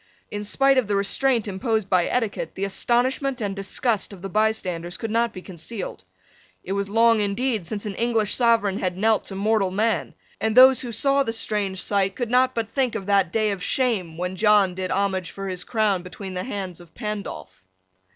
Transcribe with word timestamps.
In 0.31 0.43
spite 0.43 0.79
of 0.79 0.87
the 0.87 0.95
restraint 0.95 1.47
imposed 1.47 1.87
by 1.87 2.07
etiquette, 2.07 2.55
the 2.55 2.65
astonishment 2.65 3.39
and 3.39 3.55
disgust 3.55 4.11
of 4.13 4.23
the 4.23 4.29
bystanders 4.31 4.97
could 4.97 5.11
not 5.11 5.31
be 5.31 5.43
concealed. 5.43 6.05
It 6.63 6.71
was 6.71 6.89
long 6.89 7.19
indeed 7.21 7.67
since 7.67 7.85
an 7.85 7.93
English 7.93 8.33
sovereign 8.33 8.79
had 8.79 8.97
knelt 8.97 9.25
to 9.25 9.35
mortal 9.35 9.69
man; 9.69 10.15
and 10.39 10.57
those 10.57 10.81
who 10.81 10.91
saw 10.91 11.21
the 11.21 11.33
strange 11.33 11.79
sight 11.83 12.15
could 12.15 12.31
not 12.31 12.55
but 12.55 12.71
think 12.71 12.95
of 12.95 13.05
that 13.05 13.31
day 13.31 13.51
of 13.51 13.61
shame 13.61 14.17
when 14.17 14.35
John 14.37 14.73
did 14.73 14.89
homage 14.89 15.29
for 15.29 15.47
his 15.47 15.63
crown 15.63 16.01
between 16.01 16.33
the 16.33 16.45
hands 16.45 16.79
of 16.79 16.95
Pandolph. 16.95 17.63